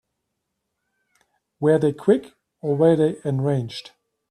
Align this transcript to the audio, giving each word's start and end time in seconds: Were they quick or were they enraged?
Were 1.59 1.77
they 1.77 1.93
quick 1.93 2.33
or 2.59 2.75
were 2.75 2.95
they 2.95 3.17
enraged? 3.23 3.91